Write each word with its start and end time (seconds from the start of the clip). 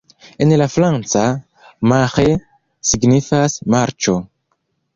En 0.45 0.53
la 0.59 0.67
franca, 0.75 1.25
"Marais" 1.93 2.41
signifas 2.93 3.61
"marĉo". 3.77 4.21